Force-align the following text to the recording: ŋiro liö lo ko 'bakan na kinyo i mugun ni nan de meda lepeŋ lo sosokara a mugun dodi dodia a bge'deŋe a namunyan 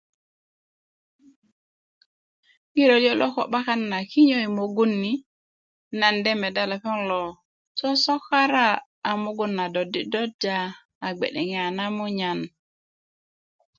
ŋiro 2.75 2.95
liö 3.03 3.13
lo 3.21 3.27
ko 3.35 3.41
'bakan 3.51 3.81
na 3.91 3.99
kinyo 4.11 4.37
i 4.47 4.49
mugun 4.57 4.91
ni 5.03 5.13
nan 5.99 6.15
de 6.23 6.31
meda 6.41 6.63
lepeŋ 6.71 6.97
lo 7.09 7.21
sosokara 7.79 8.67
a 9.09 9.11
mugun 9.23 9.53
dodi 9.73 10.01
dodia 10.13 10.59
a 11.05 11.07
bge'deŋe 11.17 11.57
a 11.67 11.69
namunyan 11.77 12.39